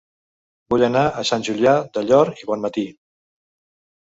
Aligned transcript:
Vull 0.73 0.85
anar 0.87 1.03
a 1.19 1.23
Sant 1.31 1.45
Julià 1.49 1.75
del 1.99 2.09
Llor 2.09 2.33
i 2.45 2.49
Bonmatí 2.53 2.87